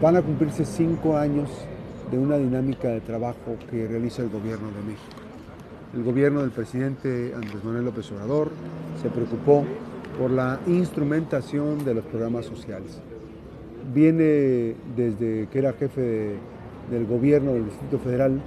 van 0.00 0.16
a 0.16 0.22
cumplirse 0.22 0.64
cinco 0.64 1.16
años 1.16 1.50
de 2.10 2.18
una 2.18 2.38
dinámica 2.38 2.88
de 2.88 3.00
trabajo 3.00 3.56
que 3.70 3.86
realiza 3.86 4.22
el 4.22 4.30
gobierno 4.30 4.68
de 4.68 4.82
México. 4.82 5.20
El 5.94 6.04
gobierno 6.04 6.40
del 6.40 6.50
presidente 6.50 7.32
Andrés 7.34 7.62
Manuel 7.62 7.84
López 7.84 8.10
Obrador 8.12 8.50
se 9.02 9.10
preocupó 9.10 9.64
por 10.18 10.30
la 10.30 10.58
instrumentación 10.66 11.84
de 11.84 11.94
los 11.94 12.04
programas 12.04 12.46
sociales. 12.46 13.00
Viene 13.92 14.76
desde 14.96 15.48
que 15.48 15.58
era 15.58 15.72
jefe 15.74 16.36
del 16.90 17.06
gobierno 17.06 17.52
del 17.52 17.66
Distrito 17.66 17.98
Federal, 17.98 18.40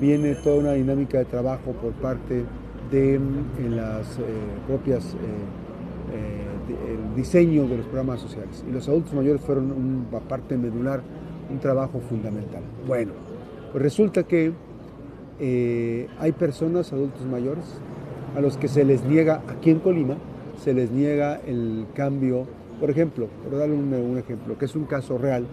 viene 0.00 0.34
toda 0.36 0.56
una 0.56 0.72
dinámica 0.72 1.18
de 1.18 1.24
trabajo 1.26 1.72
por 1.72 1.92
parte 1.92 2.44
de 2.90 3.20
las 3.70 4.18
eh, 4.18 4.22
propias 4.66 5.14
eh, 5.14 5.16
el 6.12 7.14
diseño 7.16 7.66
de 7.66 7.78
los 7.78 7.86
programas 7.86 8.20
sociales. 8.20 8.64
Y 8.68 8.72
los 8.72 8.88
adultos 8.88 9.14
mayores 9.14 9.40
fueron 9.40 9.72
una 9.72 10.20
parte 10.20 10.56
medular, 10.56 11.02
un 11.50 11.58
trabajo 11.58 12.00
fundamental. 12.00 12.62
Bueno, 12.86 13.12
pues 13.72 13.82
resulta 13.82 14.22
que 14.22 14.52
hay 16.18 16.32
personas, 16.32 16.92
adultos 16.92 17.24
mayores, 17.26 17.64
a 18.36 18.40
los 18.40 18.56
que 18.56 18.68
se 18.68 18.84
les 18.84 19.04
niega, 19.04 19.42
aquí 19.48 19.70
en 19.70 19.80
Colima, 19.80 20.16
se 20.62 20.74
les 20.74 20.90
niega 20.90 21.40
el 21.46 21.86
cambio, 21.94 22.46
por 22.80 22.90
ejemplo, 22.90 23.28
por 23.42 23.58
darle 23.58 23.74
un, 23.74 24.18
ejemplo, 24.18 24.58
que 24.58 24.66
es 24.66 24.76
un 24.76 24.84
caso 24.84 25.18
real, 25.18 25.46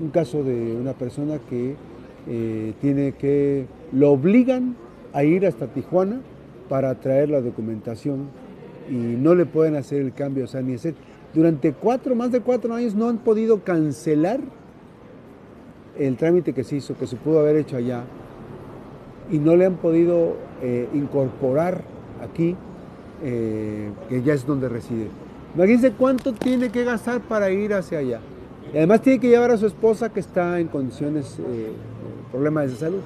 un 0.00 0.10
caso 0.10 0.42
de 0.42 0.76
una 0.76 0.92
persona 0.92 1.38
que 1.48 1.76
tiene 2.80 3.12
que, 3.12 3.66
lo 3.92 4.12
obligan 4.12 4.76
a 5.12 5.24
ir 5.24 5.46
hasta 5.46 5.66
Tijuana 5.66 6.20
para 6.68 6.94
traer 6.96 7.30
la 7.30 7.40
documentación 7.40 8.28
y 8.90 8.94
no 8.94 9.34
le 9.34 9.46
pueden 9.46 9.76
hacer 9.76 10.00
el 10.00 10.12
cambio, 10.12 10.46
sea, 10.46 10.62
ni 10.62 10.74
hacer. 10.74 10.94
Durante 11.34 11.72
cuatro, 11.72 12.14
más 12.14 12.32
de 12.32 12.40
cuatro 12.40 12.74
años 12.74 12.94
no 12.94 13.08
han 13.08 13.18
podido 13.18 13.62
cancelar 13.62 14.40
el 15.98 16.16
trámite 16.16 16.52
que 16.52 16.64
se 16.64 16.76
hizo, 16.76 16.96
que 16.96 17.06
se 17.06 17.16
pudo 17.16 17.40
haber 17.40 17.56
hecho 17.56 17.76
allá, 17.76 18.04
y 19.30 19.38
no 19.38 19.56
le 19.56 19.66
han 19.66 19.76
podido 19.76 20.36
eh, 20.62 20.88
incorporar 20.94 21.82
aquí, 22.22 22.56
eh, 23.22 23.90
que 24.08 24.22
ya 24.22 24.32
es 24.32 24.46
donde 24.46 24.68
reside. 24.68 25.08
Imagínense 25.54 25.92
cuánto 25.92 26.32
tiene 26.32 26.70
que 26.70 26.84
gastar 26.84 27.20
para 27.20 27.50
ir 27.50 27.74
hacia 27.74 27.98
allá. 27.98 28.20
Y 28.72 28.76
además 28.76 29.02
tiene 29.02 29.18
que 29.18 29.28
llevar 29.28 29.50
a 29.50 29.56
su 29.56 29.66
esposa 29.66 30.10
que 30.10 30.20
está 30.20 30.60
en 30.60 30.68
condiciones, 30.68 31.38
eh, 31.38 31.72
problemas 32.30 32.70
de 32.70 32.76
salud. 32.76 33.00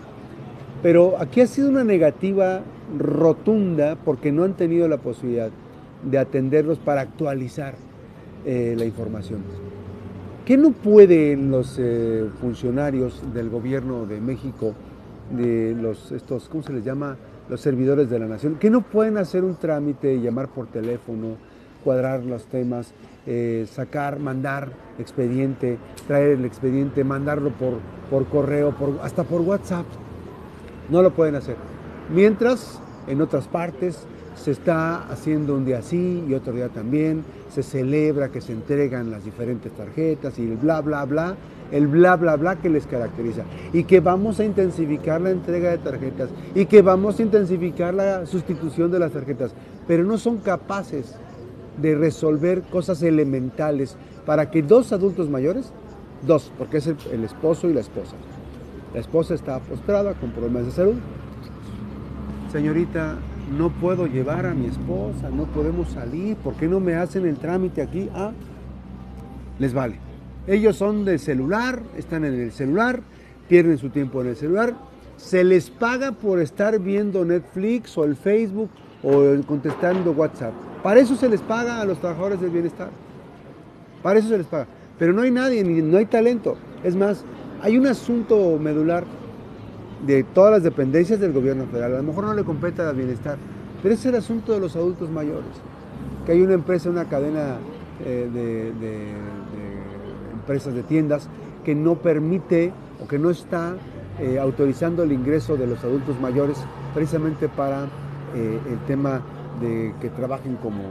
Pero 0.83 1.15
aquí 1.19 1.41
ha 1.41 1.47
sido 1.47 1.69
una 1.69 1.85
negativa 1.85 2.63
rotunda 2.99 3.97
porque 4.05 4.33
no 4.33 4.45
han 4.45 4.55
tenido 4.55 4.89
la 4.89 4.99
posibilidad 4.99 5.51
de 6.03 6.19
atenderlos 6.19 6.79
para 6.79 7.01
actualizar 7.01 7.75
eh, 8.45 8.75
la 8.77 8.85
información. 8.85 9.41
¿Qué 10.45 10.57
no 10.57 10.73
pueden 10.73 11.51
los 11.51 11.77
eh, 11.79 12.29
funcionarios 12.41 13.23
del 13.33 13.49
gobierno 13.49 14.07
de 14.07 14.21
México, 14.21 14.75
de 15.31 15.77
los 15.81 16.11
estos, 16.11 16.49
¿cómo 16.49 16.63
se 16.65 16.73
les 16.73 16.85
llama? 16.85 17.17
Los 17.49 17.61
servidores 17.61 18.11
de 18.11 18.19
la 18.19 18.27
nación, 18.27 18.57
que 18.57 18.69
no 18.69 18.83
pueden 18.83 19.19
hacer 19.19 19.45
un 19.45 19.55
trámite, 19.55 20.21
llamar 20.21 20.49
por 20.49 20.67
teléfono, 20.67 21.37
cuadrar 21.85 22.25
los 22.25 22.45
temas, 22.47 22.93
eh, 23.27 23.67
sacar, 23.71 24.19
mandar 24.19 24.71
expediente, 24.99 25.79
traer 26.07 26.39
el 26.39 26.45
expediente, 26.45 27.05
mandarlo 27.05 27.51
por, 27.51 27.75
por 28.11 28.27
correo, 28.27 28.73
por, 28.73 28.99
hasta 29.03 29.25
por 29.25 29.43
WhatsApp? 29.43 29.87
No 30.89 31.03
lo 31.03 31.13
pueden 31.13 31.37
hacer. 31.37 31.57
Mientras, 32.13 32.81
en 33.07 33.21
otras 33.21 33.49
partes, 33.49 34.07
se 34.37 34.51
está 34.51 35.09
haciendo 35.09 35.55
un 35.55 35.65
día 35.65 35.79
así 35.79 36.25
y 36.27 36.35
otro 36.35 36.53
día 36.53 36.69
también, 36.69 37.25
se 37.51 37.63
celebra 37.63 38.31
que 38.31 38.41
se 38.41 38.53
entregan 38.53 39.11
las 39.11 39.25
diferentes 39.25 39.73
tarjetas 39.73 40.39
y 40.39 40.43
el 40.43 40.57
bla, 40.57 40.81
bla, 40.81 41.05
bla, 41.05 41.37
el 41.71 41.87
bla, 41.87 42.17
bla, 42.17 42.37
bla 42.37 42.57
que 42.57 42.71
les 42.71 42.87
caracteriza. 42.87 43.43
Y 43.73 43.85
que 43.85 44.01
vamos 44.01 44.41
a 44.41 44.45
intensificar 44.45 45.21
la 45.21 45.31
entrega 45.31 45.71
de 45.71 45.79
tarjetas 45.79 46.31
y 46.55 46.67
que 46.67 46.83
vamos 46.83 47.19
a 47.19 47.23
intensificar 47.23 47.95
la 47.95 48.27
sustitución 48.27 48.91
de 48.91 48.99
las 48.99 49.13
tarjetas, 49.13 49.53
pero 49.87 50.05
no 50.05 50.19
son 50.19 50.39
capaces 50.39 51.15
de 51.81 51.95
resolver 51.95 52.63
cosas 52.63 53.03
elementales 53.03 53.97
para 54.27 54.51
que 54.51 54.63
dos 54.63 54.93
adultos 54.93 55.29
mayores, 55.29 55.73
dos, 56.27 56.53
porque 56.59 56.79
es 56.79 56.87
el, 56.87 57.25
esposo 57.25 57.69
y 57.69 57.73
la 57.73 57.81
esposa, 57.81 58.15
la 58.95 59.01
esposa 59.01 59.35
está 59.35 59.59
postrada 59.59 60.15
con 60.15 60.31
problemas 60.31 60.67
de 60.67 60.73
salud. 60.73 60.95
Señorita, 62.53 63.17
no 63.57 63.71
puedo 63.71 64.07
llevar 64.07 64.45
a 64.45 64.53
mi 64.53 64.67
esposa, 64.67 65.31
no 65.31 65.47
podemos 65.47 65.89
salir, 65.89 66.37
¿por 66.37 66.53
qué 66.53 66.69
no 66.69 66.81
me 66.81 66.95
hacen 66.95 67.27
el 67.27 67.39
trámite 67.39 67.81
aquí? 67.81 68.11
Ah, 68.15 68.33
les 69.59 69.73
vale. 69.73 69.97
Ellos 70.47 70.77
son 70.77 71.07
del 71.07 71.19
celular, 71.19 71.81
están 71.97 72.27
en 72.27 72.35
el 72.35 72.53
celular, 72.53 73.01
pierden 73.49 73.79
su 73.79 73.89
tiempo 73.89 74.21
en 74.21 74.29
el 74.29 74.37
celular, 74.37 74.75
se 75.17 75.45
les 75.45 75.71
paga 75.71 76.13
por 76.13 76.41
estar 76.41 76.79
viendo 76.79 77.25
Netflix 77.25 77.97
o 77.97 78.05
el 78.05 78.17
Facebook 78.17 78.69
o 79.03 79.23
contestando 79.47 80.13
WhatsApp. 80.13 80.53
Para 80.83 81.01
eso 81.01 81.17
se 81.17 81.31
les 81.31 81.41
paga 81.41 81.81
a 81.81 81.87
los 81.87 82.01
trabajadores 82.01 82.39
del 82.39 82.51
bienestar. 82.51 82.91
Para 84.03 84.19
eso 84.19 84.29
se 84.29 84.37
les 84.37 84.47
paga. 84.47 84.67
Pero 84.99 85.15
no 85.15 85.23
hay 85.23 85.31
nadie, 85.31 85.65
no 85.65 85.97
hay 85.97 86.05
talento. 86.05 86.59
Es 86.85 86.97
más, 86.97 87.25
hay 87.63 87.79
un 87.79 87.87
asunto 87.87 88.59
medular 88.59 89.05
de 90.07 90.25
todas 90.25 90.53
las 90.53 90.63
dependencias 90.63 91.21
del 91.21 91.33
gobierno 91.33 91.67
federal. 91.67 91.95
A 91.95 91.97
lo 91.99 92.03
mejor 92.03 92.25
no 92.25 92.35
le 92.35 92.45
compete 92.45 92.83
al 92.83 92.97
bienestar, 92.97 93.39
pero 93.83 93.95
es 93.95 94.05
el 94.07 94.15
asunto 94.15 94.53
de 94.53 94.61
los 94.61 94.77
adultos 94.77 95.11
mayores. 95.11 95.51
Que 96.27 96.33
hay 96.33 96.43
una 96.43 96.55
empresa, 96.55 96.91
una 96.91 97.05
cadena 97.07 97.59
eh, 98.05 98.29
de, 98.33 99.13
empresas 100.33 100.75
de 100.75 100.83
tiendas 100.83 101.29
que 101.65 101.75
no 101.75 101.97
permite 101.97 102.73
o 103.03 103.07
que 103.07 103.19
no 103.19 103.31
está 103.31 103.77
eh, 104.19 104.39
autorizando 104.41 105.05
el 105.05 105.13
ingreso 105.13 105.57
de 105.57 105.67
los 105.67 105.83
adultos 105.85 106.21
mayores 106.21 106.59
precisamente 106.95 107.49
para 107.49 107.85
eh, 108.35 108.59
el 108.71 108.79
tema 108.87 109.21
de 109.61 109.95
que 110.01 110.09
trabajen 110.09 110.57
como, 110.57 110.83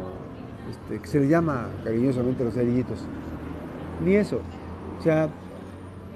este, 0.69 0.99
que 1.01 1.07
se 1.07 1.19
le 1.19 1.27
llama 1.27 1.67
cariñosamente 1.83 2.45
los 2.45 2.53
cerillitos. 2.53 3.05
Ni 4.05 4.15
eso. 4.15 4.39
O 4.99 5.03
sea, 5.03 5.29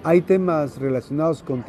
hay 0.05 0.21
temas 0.21 0.77
relacionados 0.77 1.43
con, 1.43 1.63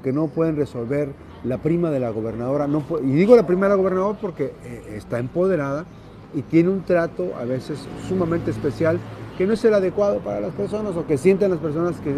que 0.00 0.12
no 0.12 0.28
pueden 0.28 0.56
resolver 0.56 1.08
la 1.42 1.56
prima 1.56 1.90
de 1.90 1.98
la 1.98 2.10
gobernadora. 2.10 2.68
Y 3.02 3.12
digo 3.12 3.34
la 3.34 3.46
prima 3.46 3.64
de 3.64 3.70
la 3.70 3.76
gobernadora 3.76 4.18
porque 4.20 4.52
eh, 4.62 4.94
está 4.94 5.18
empoderada 5.18 5.86
y 6.34 6.42
tiene 6.42 6.68
un 6.68 6.82
trato 6.82 7.32
a 7.40 7.46
veces 7.46 7.88
sumamente 8.06 8.50
especial 8.50 8.98
que 9.38 9.46
no 9.46 9.54
es 9.54 9.64
el 9.64 9.72
adecuado 9.72 10.18
para 10.18 10.38
las 10.38 10.52
personas 10.52 10.96
o 10.96 11.06
que 11.06 11.16
sienten 11.16 11.50
las 11.50 11.60
personas 11.60 11.96
que 12.00 12.10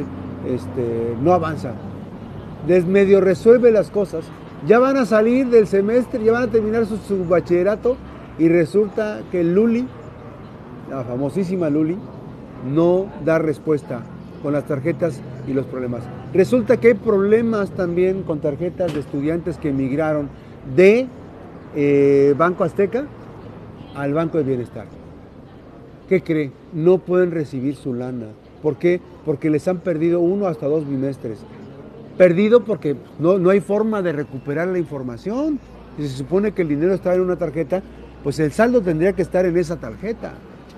este, 0.53 1.15
no 1.23 1.33
avanzan. 1.33 1.75
Desmedio 2.67 3.21
resuelve 3.21 3.71
las 3.71 3.91
cosas. 3.91 4.25
Ya 4.67 4.81
van 4.81 4.97
a 4.97 5.07
salir 5.07 5.51
del 5.51 5.69
semestre, 5.69 6.25
ya 6.25 6.33
van 6.33 6.49
a 6.49 6.49
terminar 6.49 6.85
su 6.85 7.25
bachillerato 7.29 7.97
y 8.41 8.49
resulta 8.49 9.21
que 9.31 9.45
Luli, 9.45 9.87
la 10.91 11.05
famosísima 11.05 11.71
Luli, 11.71 11.97
no 12.69 13.07
da 13.25 13.39
respuesta 13.39 14.03
con 14.43 14.53
las 14.53 14.67
tarjetas 14.67 15.21
y 15.47 15.53
los 15.53 15.67
problemas. 15.67 16.03
Resulta 16.33 16.79
que 16.79 16.89
hay 16.89 16.95
problemas 16.95 17.71
también 17.71 18.23
con 18.23 18.41
tarjetas 18.41 18.95
de 18.95 19.01
estudiantes 19.01 19.59
que 19.59 19.71
emigraron 19.71 20.29
de 20.75 21.07
eh, 21.75 22.35
Banco 22.37 22.65
Azteca 22.65 23.07
al 23.95 24.15
Banco 24.15 24.39
de 24.39 24.45
Bienestar. 24.45 24.87
¿Qué 26.09 26.23
cree? 26.23 26.53
No 26.73 26.99
pueden 26.99 27.31
recibir 27.31 27.77
su 27.77 27.95
lana. 27.95 28.27
¿Por 28.63 28.77
qué? 28.77 29.01
Porque 29.25 29.51
les 29.51 29.67
han 29.69 29.79
perdido 29.79 30.21
uno 30.21 30.47
hasta 30.47 30.67
dos 30.67 30.89
bimestres. 30.89 31.39
Perdido 32.19 32.65
porque 32.65 32.97
no, 33.19 33.39
no 33.39 33.51
hay 33.51 33.61
forma 33.61 34.03
de 34.03 34.13
recuperar 34.13 34.69
la 34.69 34.79
información. 34.79 35.59
Si 35.97 36.09
se 36.09 36.17
supone 36.17 36.53
que 36.53 36.63
el 36.63 36.69
dinero 36.69 36.95
está 36.95 37.15
en 37.15 37.21
una 37.21 37.37
tarjeta, 37.37 37.83
pues 38.23 38.39
el 38.39 38.53
saldo 38.53 38.81
tendría 38.81 39.13
que 39.13 39.23
estar 39.23 39.47
en 39.47 39.57
esa 39.57 39.77
tarjeta. 39.77 40.33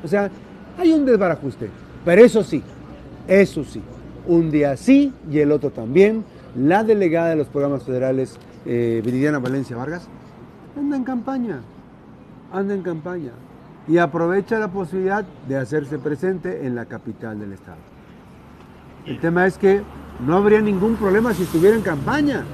O 0.05 0.09
sea, 0.09 0.31
hay 0.79 0.93
un 0.93 1.05
desbarajuste. 1.05 1.69
Pero 2.05 2.25
eso 2.25 2.43
sí, 2.43 2.62
eso 3.28 3.65
sí, 3.65 3.81
un 4.27 4.50
día 4.50 4.77
sí 4.77 5.12
y 5.31 5.38
el 5.38 5.52
otro 5.52 5.70
también. 5.70 6.25
La 6.56 6.85
delegada 6.85 7.31
de 7.31 7.37
los 7.37 7.49
programas 7.49 7.85
federales, 7.85 8.37
eh, 8.67 9.00
Viridiana 9.05 9.38
Valencia 9.38 9.76
Vargas, 9.76 10.06
anda 10.76 10.96
en 10.96 11.05
campaña, 11.05 11.61
anda 12.52 12.75
en 12.75 12.82
campaña 12.82 13.32
y 13.88 13.99
aprovecha 13.99 14.58
la 14.58 14.69
posibilidad 14.69 15.25
de 15.49 15.56
hacerse 15.56 15.99
presente 15.99 16.67
en 16.67 16.75
la 16.75 16.87
capital 16.87 17.38
del 17.38 17.52
estado. 17.52 17.79
El 19.06 19.19
tema 19.19 19.46
es 19.46 19.58
que 19.58 19.82
no 20.25 20.37
habría 20.37 20.61
ningún 20.61 20.96
problema 20.96 21.35
si 21.35 21.43
estuviera 21.43 21.75
en 21.75 21.82
campaña, 21.82 22.44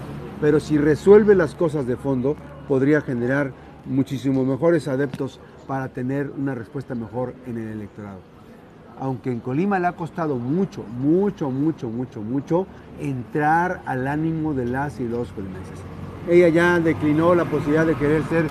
pero 0.40 0.60
si 0.60 0.78
resuelve 0.78 1.34
las 1.34 1.54
cosas 1.54 1.86
de 1.86 1.96
fondo, 1.96 2.36
podría 2.68 3.00
generar 3.00 3.52
muchísimo 3.84 4.44
mejores 4.44 4.86
adeptos 4.88 5.40
para 5.66 5.88
tener 5.88 6.30
una 6.30 6.54
respuesta 6.54 6.94
mejor 6.94 7.34
en 7.46 7.58
el 7.58 7.68
electorado 7.68 8.37
aunque 9.00 9.30
en 9.30 9.40
Colima 9.40 9.78
le 9.78 9.86
ha 9.86 9.92
costado 9.92 10.36
mucho, 10.36 10.84
mucho, 10.84 11.50
mucho, 11.50 11.88
mucho, 11.88 12.20
mucho 12.20 12.66
entrar 13.00 13.82
al 13.86 14.08
ánimo 14.08 14.54
de 14.54 14.66
las 14.66 15.00
y 15.00 15.08
los 15.08 15.32
colimenses. 15.32 15.78
Ella 16.28 16.48
ya 16.48 16.80
declinó 16.80 17.34
la 17.34 17.44
posibilidad 17.44 17.86
de 17.86 17.94
querer 17.94 18.22
ser 18.24 18.46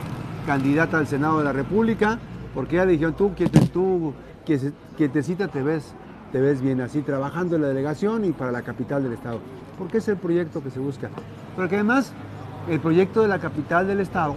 candidata 0.46 0.98
al 0.98 1.08
Senado 1.08 1.40
de 1.40 1.44
la 1.44 1.54
República, 1.54 2.18
porque 2.54 2.76
ella 2.76 2.86
le 2.86 2.94
dijeron, 2.94 3.14
tú, 3.16 3.32
tú 3.74 4.14
quietecita 4.98 5.50
te 5.50 5.62
ves, 5.62 5.94
te 6.32 6.40
ves 6.40 6.62
bien 6.62 6.82
así 6.82 7.02
trabajando 7.02 7.56
en 7.56 7.64
la 7.64 7.68
delegación 7.68 8.26
y 8.26 8.32
para 8.32 8.52
la 8.52 8.62
capital 8.62 9.04
del 9.04 9.14
estado, 9.14 9.40
porque 9.78 9.98
es 9.98 10.08
el 10.08 10.18
proyecto 10.18 10.64
que 10.64 10.72
se 10.72 10.80
busca. 10.80 11.10
Pero 11.56 11.68
que 11.68 11.76
además 11.76 12.14
el 12.70 12.80
proyecto 12.80 13.22
de 13.22 13.28
la 13.28 13.40
capital 13.40 13.88
del 13.88 14.00
estado 14.00 14.36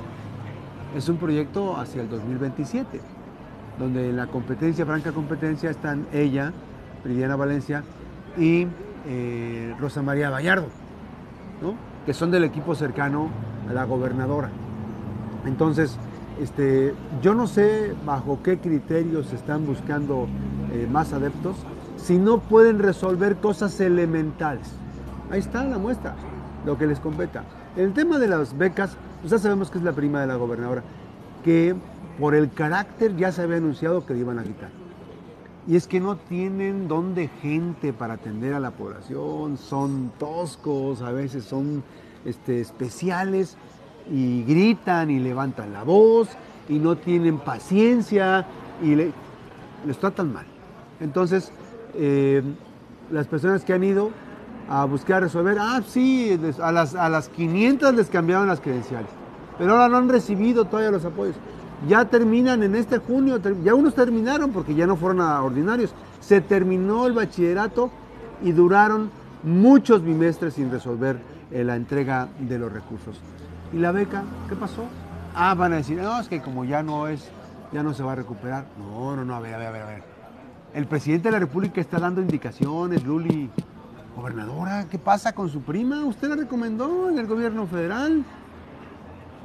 es 0.97 1.09
un 1.09 1.17
proyecto 1.17 1.77
hacia 1.77 2.03
el 2.03 2.11
2027, 2.11 3.01
donde 3.81 4.11
en 4.11 4.17
la 4.17 4.27
competencia, 4.27 4.85
franca 4.85 5.11
competencia, 5.11 5.71
están 5.71 6.07
ella, 6.13 6.53
Viridiana 7.03 7.35
Valencia, 7.35 7.83
y 8.37 8.67
eh, 9.07 9.75
Rosa 9.81 10.03
María 10.03 10.29
Vallardo, 10.29 10.69
que 12.05 12.13
son 12.13 12.31
del 12.31 12.45
equipo 12.45 12.75
cercano 12.75 13.31
a 13.69 13.73
la 13.73 13.85
gobernadora. 13.85 14.51
Entonces, 15.47 15.97
este, 16.41 16.95
yo 17.23 17.35
no 17.35 17.47
sé 17.47 17.95
bajo 18.05 18.43
qué 18.43 18.59
criterios 18.59 19.33
están 19.33 19.67
buscando 19.67 20.29
eh, 20.73 20.87
más 20.91 21.13
adeptos 21.13 21.57
si 21.97 22.19
no 22.19 22.39
pueden 22.39 22.79
resolver 22.79 23.37
cosas 23.37 23.81
elementales. 23.81 24.71
Ahí 25.31 25.41
está 25.41 25.65
la 25.65 25.79
muestra, 25.79 26.15
lo 26.67 26.77
que 26.77 26.87
les 26.87 27.01
competa. 27.01 27.45
El 27.77 27.93
tema 27.95 28.19
de 28.19 28.29
las 28.29 28.57
becas, 28.57 28.97
pues 29.21 29.31
ya 29.31 29.39
sabemos 29.39 29.71
que 29.71 29.79
es 29.79 29.85
la 29.85 29.93
prima 29.93 30.21
de 30.21 30.27
la 30.27 30.37
gobernadora, 30.37 30.83
que 31.45 31.75
por 32.19 32.35
el 32.35 32.51
carácter 32.51 33.17
ya 33.17 33.33
se 33.33 33.43
había 33.43 33.57
anunciado 33.57 34.05
que 34.05 34.15
le 34.15 34.21
iban 34.21 34.39
a 34.39 34.43
quitar. 34.43 34.71
Y 35.67 35.77
es 35.77 35.87
que 35.87 36.01
no 36.01 36.17
tienen 36.17 36.89
donde 36.89 37.29
gente 37.29 37.93
para 37.93 38.15
atender 38.15 38.55
a 38.55 38.61
la 38.61 38.71
población, 38.71 39.57
son 39.57 40.13
toscos, 40.19 41.03
a 41.03 41.13
veces 41.13 41.45
son 41.45 41.83
este, 42.25 42.61
especiales 42.61 43.57
y 44.11 44.43
gritan 44.45 45.11
y 45.11 45.19
levantan 45.19 45.73
la 45.73 45.85
voz 45.85 46.29
y 46.69 46.79
no 46.79 46.97
tienen 46.97 47.39
paciencia 47.39 48.47
y 48.83 48.95
les 48.95 49.99
tratan 49.99 50.33
mal. 50.33 50.47
Entonces, 51.01 51.53
eh, 51.95 52.43
las 53.11 53.27
personas 53.27 53.65
que 53.65 53.73
han 53.73 53.85
ido 53.85 54.11
a 54.69 54.85
buscar 54.85 55.23
resolver, 55.23 55.59
ah, 55.59 55.83
sí, 55.87 56.39
a 56.63 56.73
las, 56.73 56.95
a 56.95 57.09
las 57.09 57.29
500 57.29 57.95
les 57.95 58.09
cambiaron 58.09 58.47
las 58.47 58.61
credenciales, 58.61 59.11
pero 59.59 59.73
ahora 59.73 59.89
no 59.89 59.97
han 59.97 60.09
recibido 60.09 60.65
todavía 60.65 60.91
los 60.91 61.05
apoyos. 61.05 61.37
Ya 61.89 62.05
terminan 62.05 62.63
en 62.63 62.75
este 62.75 62.99
junio, 62.99 63.41
ya 63.65 63.75
unos 63.75 63.95
terminaron 63.95 64.53
porque 64.53 64.75
ya 64.75 64.87
no 64.87 64.97
fueron 64.97 65.21
a 65.21 65.43
ordinarios. 65.43 65.95
Se 66.21 66.41
terminó 66.41 67.07
el 67.07 67.15
bachillerato 67.15 67.91
y 68.43 68.53
duraron 68.53 69.11
muchos 69.43 70.05
bimestres 70.05 70.55
sin 70.55 70.71
resolver 70.71 71.19
eh, 71.51 71.65
la 71.65 71.77
entrega 71.77 72.29
de 72.39 72.59
los 72.59 72.73
recursos. 72.73 73.19
¿Y 73.73 73.79
la 73.79 73.93
beca? 73.93 74.23
¿Qué 74.49 74.57
pasó? 74.57 74.85
Ah, 75.35 75.55
van 75.55 75.73
a 75.73 75.77
decir, 75.77 75.99
no, 75.99 76.21
es 76.21 76.29
que 76.29 76.43
como 76.43 76.65
ya 76.65 76.83
no 76.83 77.09
es, 77.09 77.29
ya 77.73 77.83
no 77.83 77.95
se 77.95 78.03
va 78.03 78.13
a 78.13 78.17
recuperar. 78.17 78.67
No, 78.79 79.17
no, 79.17 79.25
no, 79.25 79.35
a 79.35 79.41
ver, 79.41 79.55
a 79.55 79.59
ver, 79.59 79.69
a 79.69 79.71
ver. 79.71 79.83
A 79.83 79.87
ver. 79.87 80.03
El 80.75 80.87
presidente 80.87 81.29
de 81.29 81.33
la 81.33 81.39
República 81.39 81.81
está 81.81 81.99
dando 81.99 82.21
indicaciones, 82.21 83.05
Luli. 83.05 83.51
Gobernadora, 84.17 84.87
¿qué 84.91 84.99
pasa 84.99 85.33
con 85.33 85.49
su 85.49 85.63
prima? 85.63 86.05
Usted 86.05 86.29
la 86.29 86.37
recomendó 86.37 87.09
en 87.09 87.19
el 87.19 87.27
gobierno 87.27 87.67
federal. 87.67 88.25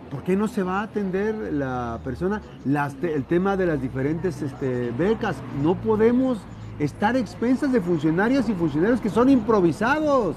¿Por 0.09 0.23
qué 0.23 0.35
no 0.35 0.47
se 0.47 0.63
va 0.63 0.81
a 0.81 0.83
atender 0.83 1.53
la 1.53 1.99
persona 2.03 2.41
el 2.65 3.23
tema 3.25 3.57
de 3.57 3.65
las 3.65 3.81
diferentes 3.81 4.41
este, 4.41 4.91
becas? 4.91 5.35
No 5.63 5.75
podemos 5.75 6.39
estar 6.79 7.15
expensas 7.15 7.71
de 7.71 7.81
funcionarias 7.81 8.47
y 8.49 8.53
funcionarios 8.53 9.01
que 9.01 9.09
son 9.09 9.29
improvisados. 9.29 10.35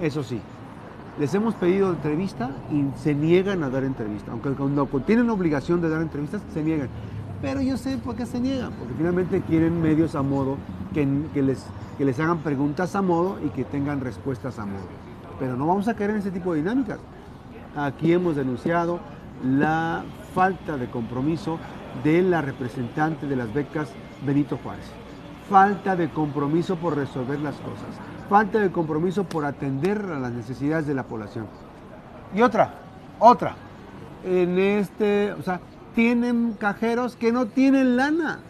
Eso 0.00 0.22
sí, 0.22 0.40
les 1.18 1.32
hemos 1.34 1.54
pedido 1.54 1.90
entrevista 1.90 2.50
y 2.70 2.84
se 2.98 3.14
niegan 3.14 3.62
a 3.62 3.70
dar 3.70 3.84
entrevista. 3.84 4.32
Aunque 4.32 4.50
cuando 4.50 4.86
tienen 5.06 5.30
obligación 5.30 5.80
de 5.80 5.88
dar 5.88 6.02
entrevistas, 6.02 6.42
se 6.52 6.62
niegan. 6.62 6.88
Pero 7.40 7.62
yo 7.62 7.78
sé 7.78 7.96
por 7.96 8.16
qué 8.16 8.26
se 8.26 8.38
niegan, 8.38 8.72
porque 8.72 8.92
finalmente 8.94 9.40
quieren 9.40 9.80
medios 9.80 10.14
a 10.14 10.22
modo, 10.22 10.58
que, 10.92 11.06
les, 11.42 11.64
que 11.96 12.04
les 12.04 12.20
hagan 12.20 12.38
preguntas 12.38 12.94
a 12.94 13.02
modo 13.02 13.38
y 13.44 13.48
que 13.48 13.64
tengan 13.64 14.00
respuestas 14.00 14.58
a 14.58 14.66
modo. 14.66 14.84
Pero 15.38 15.56
no 15.56 15.66
vamos 15.66 15.88
a 15.88 15.94
caer 15.94 16.10
en 16.10 16.16
ese 16.16 16.30
tipo 16.30 16.52
de 16.52 16.58
dinámicas. 16.58 16.98
Aquí 17.76 18.12
hemos 18.12 18.36
denunciado 18.36 19.00
la 19.44 20.04
falta 20.34 20.76
de 20.76 20.88
compromiso 20.90 21.58
de 22.04 22.22
la 22.22 22.40
representante 22.40 23.26
de 23.26 23.36
las 23.36 23.52
becas 23.52 23.90
Benito 24.24 24.58
Juárez. 24.62 24.86
Falta 25.48 25.96
de 25.96 26.08
compromiso 26.10 26.76
por 26.76 26.96
resolver 26.96 27.40
las 27.40 27.56
cosas. 27.56 27.88
Falta 28.28 28.58
de 28.58 28.70
compromiso 28.70 29.24
por 29.24 29.44
atender 29.44 29.98
a 29.98 30.18
las 30.18 30.32
necesidades 30.32 30.86
de 30.86 30.94
la 30.94 31.04
población. 31.04 31.46
Y 32.34 32.42
otra, 32.42 32.74
otra. 33.18 33.56
En 34.24 34.58
este, 34.58 35.32
o 35.32 35.42
sea, 35.42 35.60
tienen 35.94 36.54
cajeros 36.58 37.16
que 37.16 37.32
no 37.32 37.46
tienen 37.46 37.96
lana. 37.96 38.40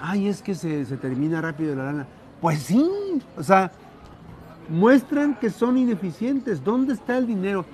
Ay, 0.00 0.28
es 0.28 0.42
que 0.42 0.54
se, 0.54 0.86
se 0.86 0.96
termina 0.96 1.40
rápido 1.40 1.74
la 1.74 1.84
lana. 1.84 2.06
Pues 2.40 2.60
sí, 2.60 2.90
o 3.36 3.42
sea, 3.42 3.70
muestran 4.70 5.34
que 5.34 5.50
son 5.50 5.76
ineficientes. 5.76 6.64
¿Dónde 6.64 6.94
está 6.94 7.18
el 7.18 7.26
dinero? 7.26 7.66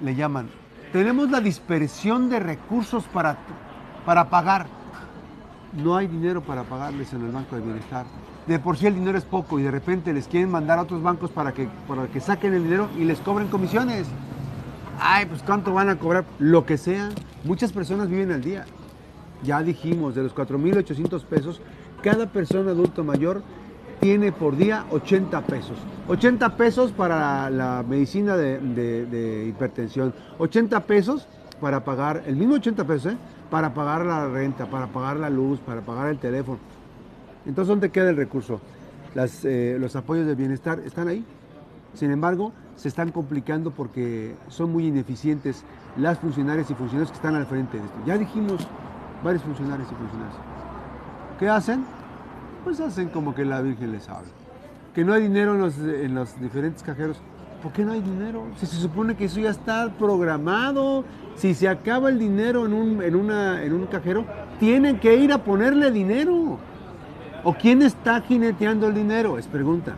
Le 0.00 0.14
llaman. 0.14 0.48
Tenemos 0.92 1.30
la 1.30 1.40
dispersión 1.40 2.28
de 2.28 2.40
recursos 2.40 3.04
para, 3.04 3.36
para 4.04 4.30
pagar. 4.30 4.66
No 5.72 5.96
hay 5.96 6.06
dinero 6.06 6.40
para 6.40 6.62
pagarles 6.62 7.12
en 7.12 7.24
el 7.24 7.32
Banco 7.32 7.56
de 7.56 7.62
Bienestar. 7.62 8.06
De 8.46 8.58
por 8.58 8.76
sí 8.76 8.86
el 8.86 8.94
dinero 8.94 9.16
es 9.16 9.24
poco 9.24 9.58
y 9.58 9.62
de 9.62 9.70
repente 9.70 10.12
les 10.12 10.28
quieren 10.28 10.50
mandar 10.50 10.78
a 10.78 10.82
otros 10.82 11.02
bancos 11.02 11.30
para 11.30 11.52
que, 11.52 11.68
para 11.88 12.06
que 12.06 12.20
saquen 12.20 12.54
el 12.54 12.64
dinero 12.64 12.88
y 12.96 13.04
les 13.04 13.18
cobren 13.20 13.48
comisiones. 13.48 14.06
Ay, 15.00 15.26
pues 15.26 15.42
cuánto 15.42 15.72
van 15.74 15.88
a 15.88 15.98
cobrar, 15.98 16.24
lo 16.38 16.64
que 16.64 16.78
sea. 16.78 17.08
Muchas 17.42 17.72
personas 17.72 18.08
viven 18.08 18.30
al 18.30 18.42
día. 18.42 18.64
Ya 19.42 19.62
dijimos, 19.62 20.14
de 20.14 20.22
los 20.22 20.34
4.800 20.34 21.24
pesos, 21.24 21.60
cada 22.02 22.26
persona 22.26 22.70
adulto 22.70 23.02
mayor 23.02 23.42
tiene 24.04 24.32
por 24.32 24.54
día 24.54 24.84
80 24.90 25.40
pesos. 25.46 25.78
80 26.08 26.58
pesos 26.58 26.92
para 26.92 27.48
la 27.48 27.82
medicina 27.88 28.36
de, 28.36 29.46
hipertensión. 29.48 30.12
80 30.36 30.80
pesos 30.80 31.26
para 31.58 31.84
pagar, 31.84 32.22
el 32.26 32.36
mismo 32.36 32.56
80 32.56 32.84
pesos, 32.84 33.14
¿eh? 33.14 33.16
para 33.50 33.72
pagar 33.72 34.04
la 34.04 34.28
renta, 34.28 34.66
para 34.66 34.88
pagar 34.88 35.16
la 35.16 35.30
luz, 35.30 35.58
para 35.58 35.80
pagar 35.80 36.08
el 36.08 36.18
teléfono. 36.18 36.58
Entonces, 37.46 37.66
¿dónde 37.66 37.88
queda 37.88 38.10
el 38.10 38.16
recurso? 38.16 38.60
Eh, 39.44 39.78
los 39.80 39.96
apoyos 39.96 40.26
de 40.26 40.34
bienestar 40.34 40.80
están 40.80 41.08
ahí. 41.08 41.24
Sin 41.94 42.10
embargo, 42.10 42.52
se 42.76 42.88
están 42.88 43.10
complicando 43.10 43.70
porque 43.70 44.34
son 44.48 44.70
muy 44.70 44.86
ineficientes 44.86 45.64
las 45.96 46.18
funcionarias 46.18 46.70
y 46.70 46.74
funcionarios 46.74 47.10
que 47.10 47.16
están 47.16 47.36
al 47.36 47.46
frente 47.46 47.78
de 47.78 47.84
esto. 47.84 47.96
Ya 48.04 48.18
dijimos 48.18 48.68
varios 49.24 49.42
funcionarios 49.44 49.88
y 49.90 49.94
funcionarios. 49.94 50.36
¿Qué 51.38 51.48
hacen? 51.48 52.03
Pues 52.64 52.80
hacen 52.80 53.10
como 53.10 53.34
que 53.34 53.44
la 53.44 53.60
Virgen 53.60 53.92
les 53.92 54.08
habla. 54.08 54.30
Que 54.94 55.04
no 55.04 55.12
hay 55.12 55.22
dinero 55.22 55.54
en 55.54 56.14
los, 56.14 56.40
diferentes 56.40 56.82
cajeros. 56.82 57.18
¿Por 57.62 57.72
qué 57.72 57.84
no 57.84 57.92
hay 57.92 58.00
dinero? 58.00 58.44
Si 58.58 58.66
se 58.66 58.76
supone 58.76 59.16
que 59.16 59.26
eso 59.26 59.40
ya 59.40 59.50
está 59.50 59.90
programado, 59.98 61.04
si 61.36 61.54
se 61.54 61.68
acaba 61.68 62.08
el 62.08 62.18
dinero 62.18 62.66
en 62.66 62.72
un, 62.72 63.02
en 63.02 63.16
una, 63.16 63.62
en 63.62 63.72
un 63.72 63.86
cajero, 63.86 64.24
tienen 64.58 64.98
que 64.98 65.16
ir 65.16 65.32
a 65.32 65.38
ponerle 65.38 65.90
dinero. 65.90 66.58
¿O 67.42 67.54
quién 67.54 67.82
está 67.82 68.20
jineteando 68.22 68.88
el 68.88 68.94
dinero? 68.94 69.38
Es 69.38 69.46
pregunta. 69.46 69.94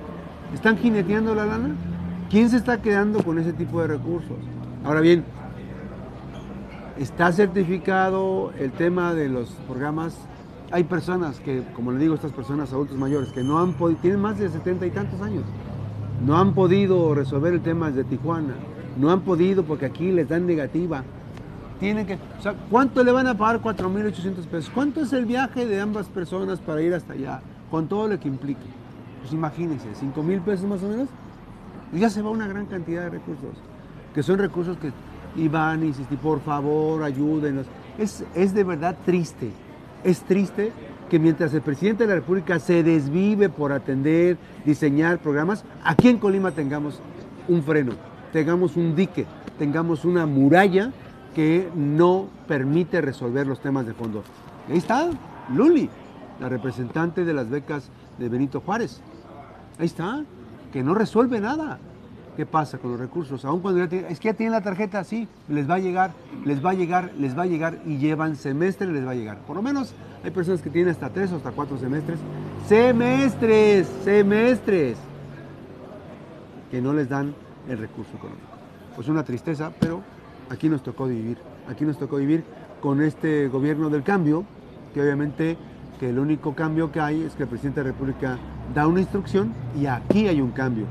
¿Están 0.53 0.79
jineteando 0.79 1.35
la 1.35 1.47
lana? 1.47 1.75
¿Quién 2.31 2.51
se 2.51 2.57
está 2.57 2.81
quedando 2.83 3.23
con 3.23 3.39
ese 3.39 3.53
tipo 3.53 3.81
de 3.81 3.89
recursos? 3.89 4.37
Ahora 4.85 5.01
bien, 5.01 5.25
está 6.99 7.31
certificado 7.33 8.53
el 8.59 8.73
tema 8.73 9.15
de 9.15 9.29
los 9.29 9.51
programas 9.67 10.17
hay 10.71 10.85
personas 10.85 11.39
que, 11.41 11.63
como 11.75 11.93
le 11.93 11.99
digo, 11.99 12.15
estas 12.15 12.33
personas 12.33 12.73
adultos 12.73 12.97
mayores, 12.97 13.31
que 13.33 13.43
no 13.43 13.59
han 13.59 13.75
podido, 13.75 14.01
tienen 14.01 14.21
más 14.21 14.39
de 14.39 14.49
setenta 14.49 14.87
y 14.87 14.91
tantos 14.91 15.21
años, 15.21 15.45
no 16.25 16.37
han 16.37 16.55
podido 16.55 17.15
resolver 17.15 17.55
el 17.55 17.61
tema 17.61 17.91
de 17.91 18.05
Tijuana, 18.05 18.55
no 18.97 19.11
han 19.11 19.21
podido 19.21 19.65
porque 19.65 19.87
aquí 19.87 20.11
les 20.11 20.29
dan 20.29 20.47
negativa. 20.47 21.05
Tienen 21.79 22.07
que, 22.07 22.15
o 22.15 22.43
sea, 22.43 22.55
¿cuánto 22.71 23.05
le 23.05 23.13
van 23.13 23.27
a 23.27 23.37
pagar 23.37 23.61
4.800 23.61 24.47
pesos? 24.47 24.71
¿Cuánto 24.75 25.03
es 25.03 25.13
el 25.13 25.27
viaje 25.27 25.67
de 25.67 25.79
ambas 25.79 26.07
personas 26.07 26.59
para 26.59 26.81
ir 26.81 26.95
hasta 26.95 27.13
allá? 27.13 27.43
Con 27.71 27.87
todo 27.87 28.09
lo 28.09 28.19
que 28.19 28.29
implique. 28.29 28.67
Pues 29.21 29.33
imagínense, 29.35 29.87
5 29.95 30.23
mil 30.23 30.41
pesos 30.41 30.67
más 30.67 30.83
o 30.83 30.89
menos, 30.89 31.09
ya 31.93 32.09
se 32.09 32.23
va 32.23 32.31
una 32.31 32.49
gran 32.49 32.67
cantidad 32.67 33.03
de 33.03 33.11
recursos, 33.11 33.57
que 34.15 34.23
son 34.23 34.39
recursos 34.39 34.79
que 34.79 34.91
y 35.37 35.49
dicen, 35.49 36.07
por 36.23 36.41
favor, 36.41 37.03
ayúdenos. 37.03 37.67
Es, 37.99 38.25
es 38.35 38.55
de 38.55 38.65
verdad 38.65 38.97
triste 39.05 39.53
es 40.07 40.23
triste 40.23 40.73
que 41.11 41.19
mientras 41.19 41.53
el 41.53 41.63
presidente 41.63 42.05
de 42.05 42.09
la 42.09 42.15
República 42.21 42.61
se 42.61 42.85
desvive 42.85 43.49
por 43.49 43.73
atender, 43.73 44.39
diseñar 44.65 45.19
programas, 45.19 45.65
aquí 45.85 46.09
en 46.09 46.19
Colima 46.19 46.53
tengamos 46.53 47.01
un 47.49 47.63
freno, 47.65 47.93
tengamos 48.33 48.77
un 48.77 48.95
dique, 48.95 49.27
tengamos 49.59 50.05
una 50.05 50.25
muralla 50.25 50.93
que 51.35 51.69
no 51.75 52.29
permite 52.47 53.01
resolver 53.01 53.47
los 53.49 53.61
temas 53.61 53.85
de 53.85 53.95
fondo. 53.95 54.23
Ahí 54.71 54.79
está 54.79 55.11
Luli, 55.53 55.91
la 56.41 56.49
representante 56.49 57.25
de 57.25 57.35
las 57.35 57.51
becas 57.51 57.91
de 58.19 58.29
Benito 58.29 58.61
Juárez. 58.61 59.01
Ahí 59.79 59.87
está, 59.87 60.25
que 60.73 60.85
no 60.85 60.95
resuelve 60.95 61.41
nada. 61.41 61.79
¿Qué 62.37 62.45
pasa 62.45 62.77
con 62.77 62.91
los 62.91 63.01
recursos? 63.01 63.47
Aún 63.47 63.61
cuando 63.61 63.87
ya 63.87 63.97
es 64.09 64.21
que 64.21 64.29
ya 64.29 64.35
tienen 64.35 64.53
la 64.53 64.61
tarjeta, 64.61 65.03
sí, 65.05 65.27
les 65.49 65.69
va 65.69 65.77
a 65.77 65.79
llegar, 65.79 66.13
les 66.45 66.63
va 66.63 66.71
a 66.71 66.75
llegar, 66.75 67.11
les 67.19 67.37
va 67.37 67.45
a 67.45 67.47
llegar 67.47 67.79
y 67.87 67.97
llevan 67.97 68.37
semestre, 68.37 68.87
les 68.93 69.07
va 69.07 69.13
a 69.13 69.15
llegar. 69.15 69.39
Por 69.39 69.57
lo 69.57 69.63
menos 69.63 69.95
Hay 70.23 70.33
personas 70.33 70.61
que 70.61 70.71
tienen 70.71 70.91
hasta 70.91 71.09
tres 71.09 71.33
o 71.33 71.37
hasta 71.37 71.53
cuatro 71.53 71.79
semestres. 71.79 72.19
Semestres, 72.67 73.87
semestres. 74.03 74.99
Que 76.71 76.83
no 76.83 76.93
les 76.93 77.09
dan 77.09 77.33
el 77.69 77.79
recurso 77.79 78.17
económico. 78.17 78.49
Pues 78.97 79.09
una 79.09 79.23
tristeza, 79.23 79.71
pero 79.79 80.03
aquí 80.51 80.69
nos 80.69 80.83
tocó 80.83 81.07
vivir. 81.07 81.39
Aquí 81.71 81.85
nos 81.85 81.97
tocó 81.97 82.17
vivir 82.17 82.45
con 82.81 83.03
este 83.03 83.49
gobierno 83.49 83.89
del 83.89 84.03
cambio, 84.03 84.45
que 84.93 85.01
obviamente 85.01 85.57
que 86.01 86.11
el 86.11 86.19
único 86.19 86.55
cambio 86.55 86.91
que 86.93 87.01
hay 87.01 87.23
es 87.23 87.35
que 87.35 87.45
el 87.45 87.49
presidente 87.49 87.81
de 87.81 87.87
la 87.87 87.93
República 87.93 88.37
da 88.75 88.87
una 88.87 89.01
instrucción 89.01 89.55
y 89.81 89.87
aquí 89.87 90.27
hay 90.29 90.41
un 90.41 90.51
cambio. 90.51 90.87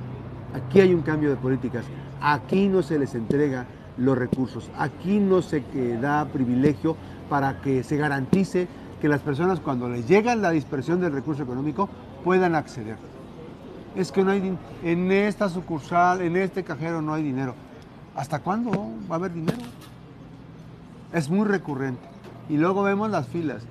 Aquí 0.55 0.79
hay 0.79 0.93
un 0.93 1.01
cambio 1.01 1.29
de 1.29 1.35
políticas. 1.35 1.83
Aquí 2.21 2.69
no 2.69 2.81
se 2.81 2.97
les 2.97 3.13
entrega 3.13 3.65
los 3.97 4.17
recursos. 4.17 4.69
Aquí 4.77 5.19
no 5.19 5.41
se 5.41 5.61
da 5.99 6.25
privilegio 6.25 6.95
para 7.29 7.59
que 7.59 7.83
se 7.83 7.97
garantice 7.97 8.69
que 9.01 9.09
las 9.09 9.19
personas 9.19 9.59
cuando 9.59 9.89
les 9.89 10.07
llega 10.07 10.33
la 10.35 10.51
dispersión 10.51 11.01
del 11.01 11.11
recurso 11.11 11.43
económico 11.43 11.89
puedan 12.23 12.55
acceder. 12.55 12.95
Es 13.97 14.13
que 14.13 14.23
no 14.23 14.31
hay 14.31 14.57
en 14.83 15.11
esta 15.11 15.49
sucursal, 15.49 16.21
en 16.21 16.37
este 16.37 16.63
cajero 16.63 17.01
no 17.01 17.13
hay 17.13 17.23
dinero. 17.23 17.53
¿Hasta 18.15 18.39
cuándo 18.39 18.71
va 19.11 19.15
a 19.15 19.19
haber 19.19 19.33
dinero? 19.33 19.57
Es 21.11 21.29
muy 21.29 21.45
recurrente. 21.45 22.07
Y 22.47 22.55
luego 22.55 22.81
vemos 22.81 23.09
las 23.11 23.27
filas. 23.27 23.63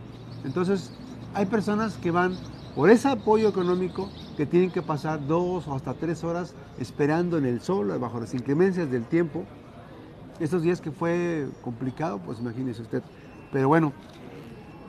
Entonces, 0.45 0.93
hay 1.33 1.47
personas 1.47 1.97
que 1.97 2.11
van 2.11 2.37
por 2.75 2.91
ese 2.91 3.09
apoyo 3.09 3.49
económico 3.49 4.11
que 4.35 4.47
tienen 4.47 4.71
que 4.71 4.83
pasar 4.83 5.27
dos 5.27 5.67
o 5.69 5.75
hasta 5.75 5.95
tres 5.95 6.25
horas 6.25 6.55
esperando 6.79 7.39
en 7.39 7.45
el 7.45 7.61
sol, 7.61 7.97
bajo 7.99 8.21
las 8.21 8.35
inclemencias 8.35 8.91
del 8.91 9.05
tiempo. 9.05 9.45
Estos 10.41 10.63
días 10.63 10.81
que 10.81 10.91
fue 10.91 11.47
complicado, 11.63 12.19
pues 12.19 12.41
imagínese 12.41 12.83
usted. 12.83 13.03
Pero 13.53 13.69
bueno, 13.69 13.93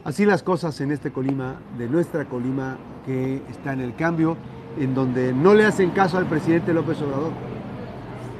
así 0.03 0.25
las 0.25 0.43
cosas 0.43 0.79
en 0.81 0.91
este 0.91 1.11
Colima, 1.11 1.55
de 1.77 1.87
nuestra 1.87 2.25
Colima, 2.25 2.77
que 3.05 3.41
está 3.49 3.73
en 3.73 3.81
el 3.81 3.95
cambio, 3.95 4.37
en 4.79 4.93
donde 4.93 5.33
no 5.33 5.53
le 5.53 5.65
hacen 5.65 5.91
caso 5.91 6.17
al 6.17 6.25
presidente 6.25 6.73
López 6.73 7.01
Obrador. 7.01 7.31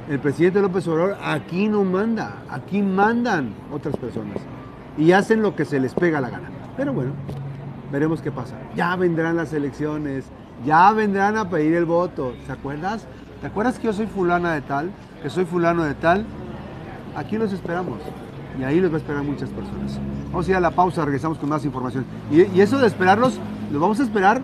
El 0.08 0.18
presidente 0.20 0.60
López 0.60 0.86
Obrador 0.88 1.16
aquí 1.22 1.68
no 1.68 1.84
manda, 1.84 2.42
aquí 2.48 2.82
mandan 2.82 3.54
otras 3.72 3.96
personas 3.96 4.38
y 4.98 5.12
hacen 5.12 5.42
lo 5.42 5.54
que 5.56 5.64
se 5.64 5.80
les 5.80 5.94
pega 5.94 6.20
la 6.20 6.30
gana. 6.30 6.50
Pero 6.76 6.92
bueno, 6.92 7.12
veremos 7.92 8.20
qué 8.20 8.30
pasa. 8.30 8.56
Ya 8.74 8.94
vendrán 8.96 9.36
las 9.36 9.52
elecciones, 9.52 10.26
ya 10.64 10.92
vendrán 10.92 11.36
a 11.36 11.48
pedir 11.48 11.74
el 11.74 11.84
voto. 11.84 12.34
¿Te 12.46 12.52
acuerdas? 12.52 13.06
¿Te 13.40 13.46
acuerdas 13.48 13.78
que 13.78 13.86
yo 13.86 13.92
soy 13.92 14.06
fulana 14.06 14.54
de 14.54 14.62
tal? 14.62 14.90
Que 15.22 15.30
soy 15.30 15.44
fulano 15.44 15.84
de 15.84 15.94
tal. 15.94 16.24
Aquí 17.14 17.36
los 17.36 17.52
esperamos. 17.52 17.98
Y 18.58 18.64
ahí 18.64 18.80
los 18.80 18.90
va 18.90 18.96
a 18.96 18.98
esperar 18.98 19.22
muchas 19.22 19.50
personas. 19.50 19.98
Vamos 20.30 20.46
a 20.48 20.50
ir 20.50 20.56
a 20.56 20.60
la 20.60 20.70
pausa, 20.70 21.04
regresamos 21.04 21.38
con 21.38 21.48
más 21.48 21.64
información. 21.64 22.06
Y, 22.30 22.60
eso 22.60 22.78
de 22.78 22.86
esperarlos, 22.86 23.38
los 23.70 23.80
vamos 23.80 24.00
a 24.00 24.02
esperar 24.02 24.40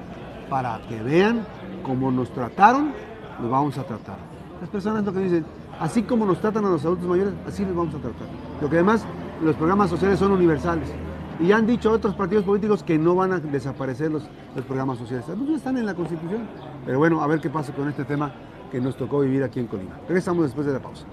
para 0.50 0.80
que 0.88 1.02
vean 1.02 1.46
cómo 1.82 2.10
nos 2.10 2.30
trataron, 2.32 2.92
los 3.40 3.50
vamos 3.50 3.78
a 3.78 3.84
tratar. 3.84 4.16
Las 4.60 4.68
personas 4.68 5.04
lo 5.04 5.12
que 5.12 5.20
dicen, 5.20 5.46
así 5.80 6.02
como 6.02 6.26
nos 6.26 6.40
tratan 6.40 6.64
a 6.66 6.68
los 6.68 6.84
adultos 6.84 7.08
mayores, 7.08 7.32
así 7.48 7.64
los 7.64 7.74
vamos 7.74 7.94
a 7.94 7.98
tratar. 7.98 8.26
Lo 8.60 8.68
que 8.68 8.76
además, 8.76 9.04
los 9.42 9.56
programas 9.56 9.88
sociales 9.88 10.18
son 10.18 10.32
universales. 10.32 10.88
Y 11.40 11.52
han 11.52 11.66
dicho 11.66 11.90
otros 11.90 12.14
partidos 12.14 12.44
políticos 12.44 12.82
que 12.82 12.98
no 12.98 13.14
van 13.14 13.32
a 13.32 13.38
desaparecer 13.40 14.10
los, 14.10 14.22
los 14.54 14.64
programas 14.64 14.98
sociales. 14.98 15.28
Algunos 15.28 15.56
están 15.56 15.76
en 15.76 15.86
la 15.86 15.94
Constitución. 15.94 16.46
Pero 16.84 16.98
bueno, 16.98 17.22
a 17.22 17.26
ver 17.26 17.40
qué 17.40 17.50
pasa 17.50 17.72
con 17.72 17.88
este 17.88 18.04
tema 18.04 18.32
que 18.70 18.80
nos 18.80 18.96
tocó 18.96 19.20
vivir 19.20 19.42
aquí 19.42 19.60
en 19.60 19.66
Colima. 19.66 19.98
Regresamos 20.08 20.44
después 20.44 20.66
de 20.66 20.72
la 20.72 20.80
pausa. 20.80 21.04